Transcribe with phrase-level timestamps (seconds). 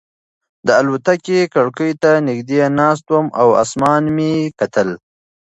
[0.67, 4.89] د الوتکې کړکۍ ته نږدې ناست وم او اسمان مې کتل.